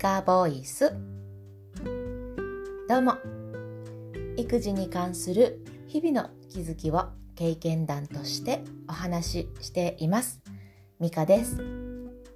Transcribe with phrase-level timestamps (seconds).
[0.00, 0.92] カボイス。
[2.86, 3.14] どうも。
[4.36, 10.42] 育児に関する日々の気づきを経験談としてお話ししています。
[11.00, 11.62] ミカです、え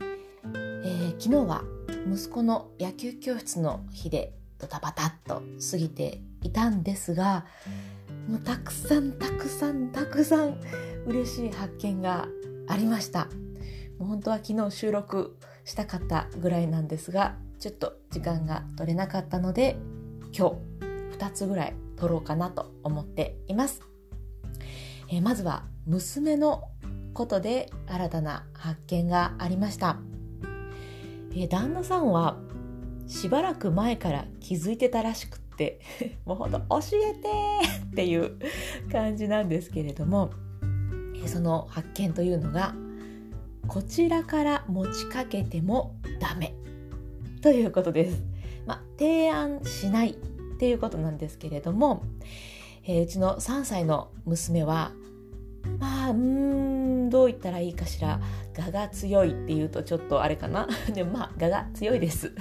[0.00, 1.62] ー、昨日は
[2.10, 7.44] 息子の野球教室の日でドタバタっと過ぎていたんですが
[8.28, 10.58] もうたくさんたくさんたくさん
[11.06, 12.28] 嬉しい発見が
[12.66, 13.26] ありました。
[13.98, 19.76] もう本当は昨日収録したかったぐらいなんですがちょっと時間が取れなかったので
[20.36, 23.82] 今日2つぐらい撮ろうかなと思っています、
[25.08, 26.64] えー、まずは娘の
[27.14, 29.98] ことで新たな発見がありました、
[31.32, 32.36] えー、旦那さんは
[33.06, 35.80] しばらく前から気づいてたらしくって
[36.24, 37.28] もうほんと教えて
[37.86, 38.38] っていう
[38.90, 40.30] 感じなんですけれども
[41.26, 42.74] その発見というのが
[43.66, 46.54] こちらから持ちかけてもダメ。
[47.40, 48.22] ということです。
[48.66, 50.14] まあ、提案しないっ
[50.58, 52.04] ていうことなんですけれども、
[52.84, 54.92] えー、うちの3歳の娘は
[55.78, 58.20] まあうんどう言ったらいいかしら。
[58.58, 60.68] 我が強いっていうとちょっとあれかな。
[60.92, 62.32] でもまあ我が強いです。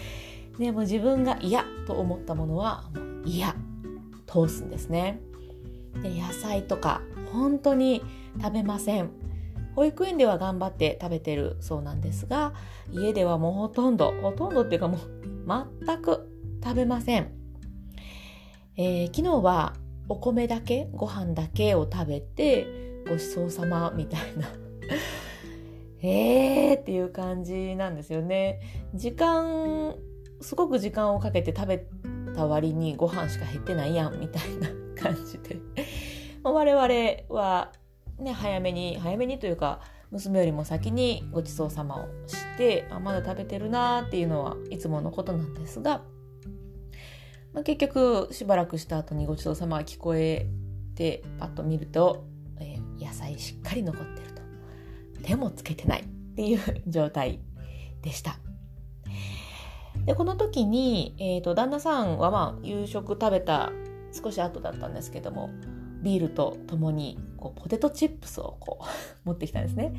[0.58, 3.54] でも自分が嫌と思ったものはもう嫌。
[4.26, 5.20] 通すんですね。
[6.02, 8.02] で野菜とか本当に
[8.42, 9.10] 食べません。
[9.74, 12.52] 保育園では頑張って食べてるそうなんですが
[12.92, 15.00] 家ではもうほとんどほとんどっていうかもう
[15.86, 16.28] 全く
[16.62, 17.30] 食べません、
[18.76, 19.74] えー、昨日は
[20.08, 22.66] お米だけご飯だけを食べて
[23.08, 24.48] ごちそうさまみたいな。
[26.02, 28.60] えーっていう感じなんですよね。
[28.94, 29.94] 時間
[30.40, 31.86] すごく時間をかけて食べ
[32.34, 34.68] た割にご飯しか減ってないやんみたいな
[35.00, 35.56] 感じで。
[36.44, 37.72] 我々は
[38.18, 46.02] ね、早めに早めにというか娘よりも先にごちそうさまをしてあまだ食べてるなーっていうのはいつものことなんですが、
[47.52, 50.46] まあ、結局しばらくした後にごちそうさまが聞こえ
[50.94, 52.24] てパッと見ると、
[52.60, 54.42] えー、野菜しっかり残ってると
[55.22, 56.04] 手もつけてないっ
[56.36, 57.40] ていう状態
[58.02, 58.38] でした。
[60.04, 63.72] でこの時に、えーと旦那さんはまあ夕食食べた
[64.12, 65.50] 少し後だったんですけども
[66.04, 68.84] ビールとともにこうポテトチップスをこう
[69.26, 69.94] 持ってきたんですね。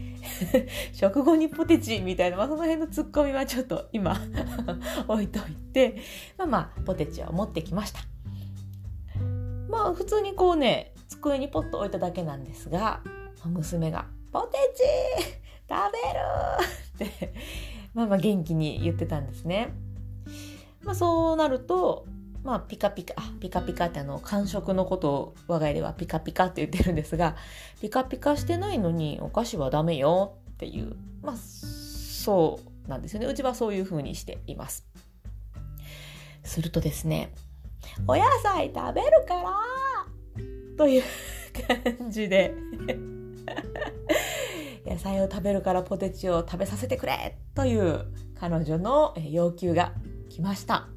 [0.94, 4.16] 食後にポテチみたいな、まあ、その辺のツッコミはちょっと今
[5.10, 5.98] 置いといて、
[6.38, 8.02] まあまあポテチを持ってきました。
[9.68, 13.02] まあ普通にこうね、机にポッと置いただけなんですが、
[13.44, 14.84] 娘がポテチ
[15.68, 15.92] 食
[17.00, 17.34] べるって
[17.96, 19.74] まあまあ元気に言ってたんですね。
[20.84, 22.06] まあそうなると、
[22.46, 27.36] まあ、ピカピカ、ピカピカってあの、感触のことを我が家ではピカピカって言ってるんですが、
[27.82, 33.26] ピカピカしてないのにお菓子はダメよっていう、まあ、そうなんですよね。
[33.26, 34.86] うちはそういう風にしています。
[36.44, 37.34] するとですね、
[38.08, 39.52] お野菜食べるから
[40.78, 41.04] という
[41.98, 42.54] 感じで
[44.86, 49.94] 野菜を食べるからポテチを食べさせてくれという彼女の要求が
[50.30, 50.95] 来ました。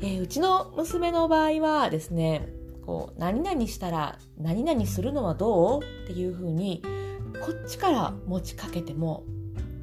[0.00, 2.48] えー、うちの娘の場合はですね、
[2.86, 6.82] こう、何々したら何々するのはどうっていうふうに、
[7.40, 9.24] こっちから持ちかけても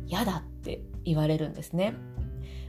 [0.08, 1.96] 嫌だって言われるんですね。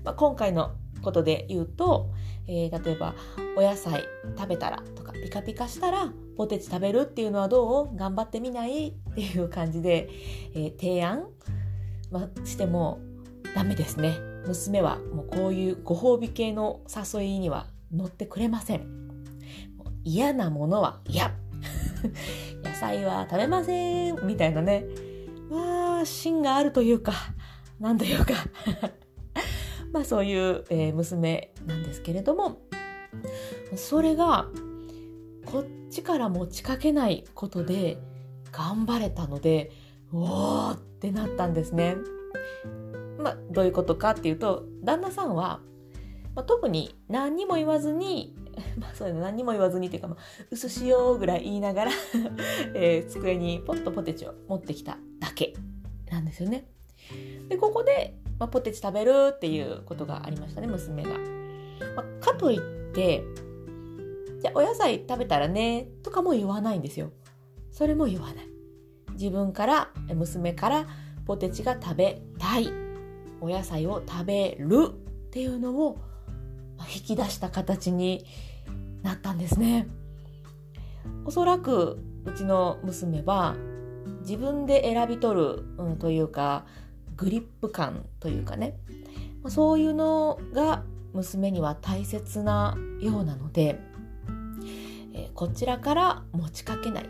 [0.04, 2.10] まあ、今回のことで言うと、
[2.48, 3.14] えー、例えば
[3.56, 4.04] お野菜
[4.36, 7.96] 食べたらとかピカピカしたらポテチ食べるっていうのはどう？
[7.96, 8.88] 頑張ってみない？
[8.88, 10.08] っていう感じで、
[10.54, 11.26] えー、提案、
[12.10, 13.00] ま、しても
[13.54, 14.16] ダメですね。
[14.46, 16.80] 娘はもうこういうご褒美系の
[17.14, 18.86] 誘いには乗ってくれません。
[20.04, 21.34] 嫌なものは嫌。
[22.62, 24.26] 野菜は食べません。
[24.26, 24.84] みたいなね。
[25.50, 27.12] まあ、芯があるというか、
[27.80, 28.34] なんというか
[29.92, 32.60] まあそういう、えー、娘なんですけれども、
[33.76, 34.46] それが、
[35.44, 37.98] こっちから持ちかけないことで
[38.50, 39.70] 頑張れたので、
[40.12, 41.96] おーってなったんですね。
[43.18, 45.60] まあ、どういうことかっていうと旦那さんは、
[46.34, 48.34] まあ、特に何にも言わずに
[48.78, 50.18] まあそういうの何にも言わずにっていうか、まあ、
[50.50, 51.90] 薄塩ぐらい言いながら
[52.74, 55.54] えー、机にポッとポテチを持ってきただけ
[56.10, 56.68] なんですよね。
[57.48, 61.10] でここで、まあ、ポテチ食べるっていうことがありましたね娘が。
[61.94, 63.22] まあ、かといって
[64.40, 67.10] じゃお野菜食べたらねとかも言わないんですよ。
[67.70, 68.48] それも言わない。
[69.12, 70.86] 自分から娘から
[71.26, 72.85] ポテチが食べたい
[73.40, 75.98] お野菜を食べるっていうのを
[76.94, 78.24] 引き出した形に
[79.02, 79.88] なったんですね。
[81.24, 83.56] おそらくうちの娘は
[84.20, 86.64] 自分で選び取る、うん、というか
[87.16, 88.76] グリップ感というかね
[89.48, 90.82] そういうのが
[91.12, 93.78] 娘には大切なようなので、
[95.14, 97.08] えこちらから持ちかけない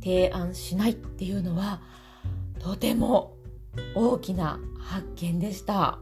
[0.00, 1.82] 提案しないっていうのは
[2.58, 3.36] とても
[3.94, 5.98] 大きな発見でした。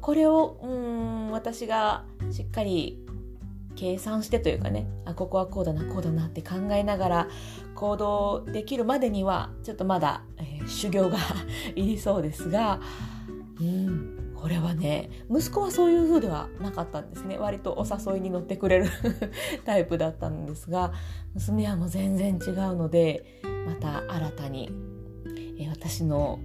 [0.00, 3.02] これをうん私がしっかり
[3.74, 7.28] 計算してというかねあここはこうだなこうだなって考えながら
[7.74, 11.16] 行動できるまでにはちょっとまだ、えー、修行が
[11.74, 12.80] いりそうですが
[13.60, 18.86] うんこれはね息子はそういう風ではなかったんですね割とお誘いに乗ってくれる
[19.64, 20.92] タイプだったんですが
[21.34, 24.70] 娘はもう全然違うのでまた新たに、
[25.58, 26.38] え、私の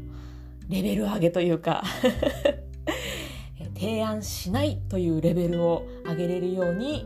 [0.69, 1.83] レベル上げというか
[3.75, 7.05] 提案しないというレベルを上げれるように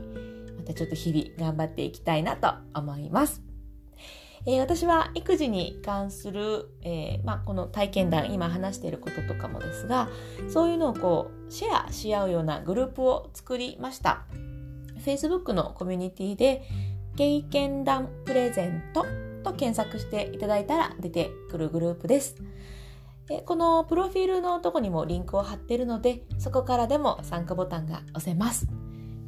[0.56, 3.42] またちょっと日々頑張っていきたいなと思います。
[4.46, 10.08] えー、私は育児に関する、えー、まあ、この体験談今話していることとかもですが
[10.48, 14.24] そういうのをこうシェアし合うようなグループを作りました
[15.04, 16.62] Facebook のコミュニティで
[17.16, 19.04] 経験談プレゼント
[19.48, 22.36] と検索していただいたら出てくるグループです。
[23.44, 28.66] このプロフィールのとこにもリンクを貼ってるのでそこからでも参加ボタンが押せます、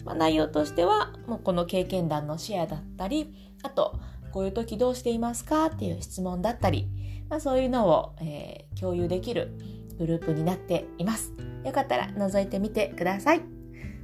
[0.06, 4.00] まあ、内容としてはもうこの経験談のシェアだったりあと
[4.32, 6.88] こういう時どうしていますかっていう質問だったり、
[7.28, 9.52] まあ、そういうのを、えー、共有できる
[9.98, 11.34] グループになっています。
[11.62, 13.42] よかったら覗いてみてください。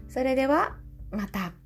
[0.08, 0.76] それでは
[1.10, 1.65] また。